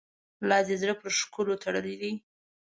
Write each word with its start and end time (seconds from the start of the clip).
لا 0.49 0.57
دي 0.67 0.75
زړه 0.81 0.93
پر 0.99 1.09
ښکلو 1.19 1.53
تړلی 1.63 1.95
دی. 2.01 2.11